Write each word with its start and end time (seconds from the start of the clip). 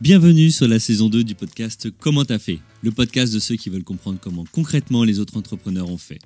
Bienvenue 0.00 0.50
sur 0.50 0.66
la 0.66 0.78
saison 0.78 1.10
2 1.10 1.24
du 1.24 1.34
podcast 1.34 1.88
Comment 1.98 2.24
t'as 2.24 2.38
fait? 2.38 2.58
Le 2.82 2.90
podcast 2.90 3.34
de 3.34 3.38
ceux 3.38 3.56
qui 3.56 3.68
veulent 3.68 3.84
comprendre 3.84 4.18
comment 4.18 4.46
concrètement 4.50 5.04
les 5.04 5.18
autres 5.18 5.36
entrepreneurs 5.36 5.90
ont 5.90 5.98
fait. 5.98 6.18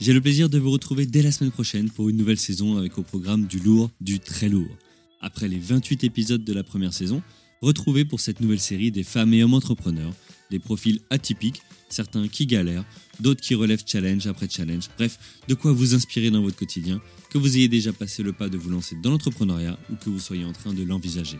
J'ai 0.00 0.12
le 0.12 0.20
plaisir 0.20 0.48
de 0.48 0.58
vous 0.58 0.72
retrouver 0.72 1.06
dès 1.06 1.22
la 1.22 1.30
semaine 1.30 1.52
prochaine 1.52 1.88
pour 1.90 2.08
une 2.08 2.16
nouvelle 2.16 2.40
saison 2.40 2.76
avec 2.76 2.98
au 2.98 3.04
programme 3.04 3.46
du 3.46 3.60
lourd, 3.60 3.92
du 4.00 4.18
très 4.18 4.48
lourd. 4.48 4.76
Après 5.20 5.46
les 5.46 5.60
28 5.60 6.02
épisodes 6.02 6.42
de 6.42 6.52
la 6.52 6.64
première 6.64 6.92
saison, 6.92 7.22
retrouvez 7.62 8.04
pour 8.04 8.18
cette 8.18 8.40
nouvelle 8.40 8.58
série 8.58 8.90
des 8.90 9.04
femmes 9.04 9.32
et 9.32 9.44
hommes 9.44 9.54
entrepreneurs, 9.54 10.12
des 10.50 10.58
profils 10.58 10.98
atypiques, 11.10 11.62
certains 11.88 12.26
qui 12.26 12.46
galèrent, 12.46 12.84
d'autres 13.20 13.42
qui 13.42 13.54
relèvent 13.54 13.84
challenge 13.86 14.26
après 14.26 14.48
challenge, 14.48 14.88
bref, 14.98 15.20
de 15.46 15.54
quoi 15.54 15.70
vous 15.70 15.94
inspirer 15.94 16.32
dans 16.32 16.42
votre 16.42 16.56
quotidien, 16.56 17.00
que 17.30 17.38
vous 17.38 17.56
ayez 17.56 17.68
déjà 17.68 17.92
passé 17.92 18.24
le 18.24 18.32
pas 18.32 18.48
de 18.48 18.58
vous 18.58 18.70
lancer 18.70 18.96
dans 19.00 19.12
l'entrepreneuriat 19.12 19.78
ou 19.92 19.94
que 19.94 20.10
vous 20.10 20.18
soyez 20.18 20.44
en 20.44 20.52
train 20.52 20.72
de 20.72 20.82
l'envisager. 20.82 21.38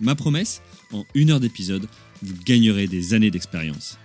Ma 0.00 0.14
promesse, 0.14 0.62
en 0.92 1.04
une 1.14 1.30
heure 1.30 1.40
d'épisode, 1.40 1.88
vous 2.22 2.34
gagnerez 2.44 2.86
des 2.86 3.14
années 3.14 3.30
d'expérience. 3.30 3.98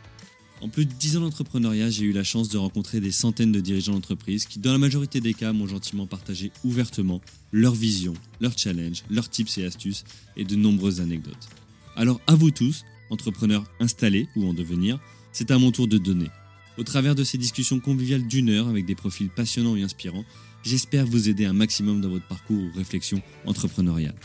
En 0.61 0.67
plus 0.67 0.85
de 0.85 0.91
10 0.91 1.17
ans 1.17 1.21
d'entrepreneuriat, 1.21 1.89
j'ai 1.89 2.03
eu 2.03 2.11
la 2.11 2.23
chance 2.23 2.49
de 2.49 2.57
rencontrer 2.57 2.99
des 2.99 3.11
centaines 3.11 3.51
de 3.51 3.61
dirigeants 3.61 3.93
d'entreprise 3.93 4.45
qui, 4.45 4.59
dans 4.59 4.73
la 4.73 4.77
majorité 4.77 5.21
des 5.21 5.33
cas, 5.33 5.53
m'ont 5.53 5.67
gentiment 5.67 6.05
partagé 6.05 6.51
ouvertement 6.65 7.21
leur 7.53 7.73
vision, 7.73 8.13
leurs 8.41 8.57
challenges, 8.57 9.03
leurs 9.09 9.29
tips 9.29 9.57
et 9.57 9.65
astuces 9.65 10.03
et 10.35 10.43
de 10.43 10.55
nombreuses 10.55 10.99
anecdotes. 10.99 11.47
Alors 11.95 12.19
à 12.27 12.35
vous 12.35 12.51
tous, 12.51 12.83
entrepreneurs 13.09 13.63
installés 13.79 14.27
ou 14.35 14.47
en 14.47 14.53
devenir, 14.53 14.99
c'est 15.31 15.51
à 15.51 15.57
mon 15.57 15.71
tour 15.71 15.87
de 15.87 15.97
donner. 15.97 16.29
Au 16.77 16.83
travers 16.83 17.15
de 17.15 17.23
ces 17.23 17.37
discussions 17.37 17.79
conviviales 17.79 18.27
d'une 18.27 18.49
heure 18.49 18.67
avec 18.67 18.85
des 18.85 18.95
profils 18.95 19.29
passionnants 19.29 19.75
et 19.75 19.83
inspirants, 19.83 20.25
j'espère 20.63 21.05
vous 21.05 21.29
aider 21.29 21.45
un 21.45 21.53
maximum 21.53 22.01
dans 22.01 22.09
votre 22.09 22.27
parcours 22.27 22.61
ou 22.61 22.77
réflexion 22.77 23.21
entrepreneuriale. 23.45 24.15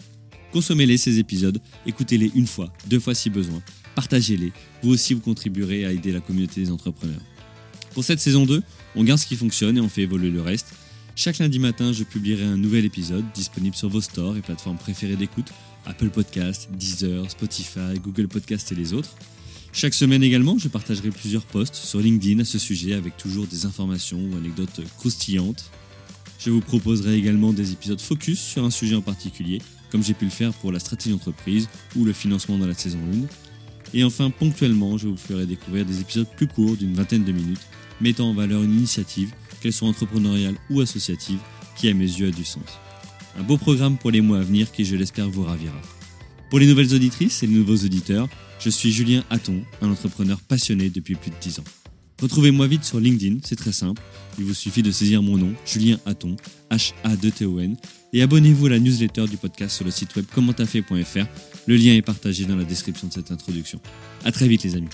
Consommez-les 0.54 0.98
ces 0.98 1.18
épisodes, 1.18 1.60
écoutez-les 1.84 2.30
une 2.36 2.46
fois, 2.46 2.72
deux 2.86 3.00
fois 3.00 3.12
si 3.12 3.28
besoin, 3.28 3.60
partagez-les, 3.96 4.52
vous 4.84 4.92
aussi 4.92 5.12
vous 5.12 5.20
contribuerez 5.20 5.84
à 5.84 5.90
aider 5.90 6.12
la 6.12 6.20
communauté 6.20 6.60
des 6.60 6.70
entrepreneurs. 6.70 7.20
Pour 7.92 8.04
cette 8.04 8.20
saison 8.20 8.46
2, 8.46 8.62
on 8.94 9.02
garde 9.02 9.18
ce 9.18 9.26
qui 9.26 9.34
fonctionne 9.34 9.76
et 9.78 9.80
on 9.80 9.88
fait 9.88 10.02
évoluer 10.02 10.30
le 10.30 10.40
reste. 10.40 10.68
Chaque 11.16 11.38
lundi 11.38 11.58
matin, 11.58 11.92
je 11.92 12.04
publierai 12.04 12.44
un 12.44 12.56
nouvel 12.56 12.84
épisode 12.84 13.24
disponible 13.34 13.74
sur 13.74 13.88
vos 13.88 14.00
stores 14.00 14.36
et 14.36 14.42
plateformes 14.42 14.76
préférées 14.76 15.16
d'écoute, 15.16 15.50
Apple 15.86 16.10
Podcasts, 16.10 16.68
Deezer, 16.70 17.28
Spotify, 17.28 17.98
Google 18.00 18.28
Podcasts 18.28 18.70
et 18.70 18.76
les 18.76 18.92
autres. 18.92 19.16
Chaque 19.72 19.92
semaine 19.92 20.22
également, 20.22 20.56
je 20.56 20.68
partagerai 20.68 21.10
plusieurs 21.10 21.46
posts 21.46 21.74
sur 21.74 21.98
LinkedIn 21.98 22.38
à 22.38 22.44
ce 22.44 22.60
sujet 22.60 22.92
avec 22.92 23.16
toujours 23.16 23.48
des 23.48 23.66
informations 23.66 24.20
ou 24.20 24.36
anecdotes 24.36 24.82
croustillantes. 24.98 25.68
Je 26.44 26.50
vous 26.50 26.60
proposerai 26.60 27.14
également 27.14 27.54
des 27.54 27.72
épisodes 27.72 28.00
focus 28.00 28.38
sur 28.38 28.64
un 28.64 28.70
sujet 28.70 28.94
en 28.94 29.00
particulier, 29.00 29.62
comme 29.90 30.04
j'ai 30.04 30.12
pu 30.12 30.26
le 30.26 30.30
faire 30.30 30.52
pour 30.52 30.72
la 30.72 30.78
stratégie 30.78 31.10
d'entreprise 31.10 31.70
ou 31.96 32.04
le 32.04 32.12
financement 32.12 32.58
dans 32.58 32.66
la 32.66 32.74
saison 32.74 32.98
1. 33.94 33.96
Et 33.96 34.04
enfin, 34.04 34.28
ponctuellement, 34.28 34.98
je 34.98 35.08
vous 35.08 35.16
ferai 35.16 35.46
découvrir 35.46 35.86
des 35.86 36.00
épisodes 36.00 36.26
plus 36.36 36.46
courts 36.46 36.76
d'une 36.76 36.92
vingtaine 36.92 37.24
de 37.24 37.32
minutes, 37.32 37.66
mettant 38.02 38.28
en 38.28 38.34
valeur 38.34 38.62
une 38.62 38.76
initiative, 38.76 39.32
qu'elle 39.62 39.72
soit 39.72 39.88
entrepreneuriale 39.88 40.56
ou 40.68 40.82
associative, 40.82 41.38
qui 41.76 41.88
à 41.88 41.94
mes 41.94 42.04
yeux 42.04 42.28
a 42.28 42.30
du 42.30 42.44
sens. 42.44 42.78
Un 43.38 43.42
beau 43.42 43.56
programme 43.56 43.96
pour 43.96 44.10
les 44.10 44.20
mois 44.20 44.38
à 44.38 44.42
venir 44.42 44.70
qui, 44.70 44.84
je 44.84 44.96
l'espère, 44.96 45.30
vous 45.30 45.44
ravira. 45.44 45.80
Pour 46.50 46.58
les 46.58 46.66
nouvelles 46.66 46.94
auditrices 46.94 47.42
et 47.42 47.46
les 47.46 47.54
nouveaux 47.54 47.86
auditeurs, 47.86 48.28
je 48.60 48.68
suis 48.68 48.92
Julien 48.92 49.24
Hatton, 49.30 49.62
un 49.80 49.90
entrepreneur 49.90 50.38
passionné 50.40 50.90
depuis 50.90 51.14
plus 51.14 51.30
de 51.30 51.36
10 51.40 51.60
ans. 51.60 51.83
Retrouvez-moi 52.24 52.66
vite 52.66 52.84
sur 52.84 53.00
LinkedIn, 53.00 53.40
c'est 53.44 53.54
très 53.54 53.70
simple. 53.70 54.00
Il 54.38 54.44
vous 54.44 54.54
suffit 54.54 54.82
de 54.82 54.90
saisir 54.90 55.22
mon 55.22 55.36
nom, 55.36 55.52
Julien 55.66 55.98
Hatton, 56.06 56.36
H-A-2-T-O-N, 56.70 57.76
et 58.14 58.22
abonnez-vous 58.22 58.64
à 58.64 58.70
la 58.70 58.78
newsletter 58.78 59.26
du 59.26 59.36
podcast 59.36 59.76
sur 59.76 59.84
le 59.84 59.90
site 59.90 60.16
web 60.16 60.24
commenttafait.fr. 60.34 61.26
Le 61.66 61.76
lien 61.76 61.92
est 61.92 62.00
partagé 62.00 62.46
dans 62.46 62.56
la 62.56 62.64
description 62.64 63.08
de 63.08 63.12
cette 63.12 63.30
introduction. 63.30 63.78
À 64.24 64.32
très 64.32 64.48
vite 64.48 64.62
les 64.62 64.74
amis. 64.74 64.88